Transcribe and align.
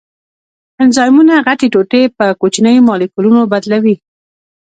انزایمونه 0.83 1.33
غټې 1.45 1.67
ټوټې 1.73 2.03
په 2.17 2.25
کوچنیو 2.41 2.85
مالیکولونو 2.89 3.41
بدلوي. 3.51 3.95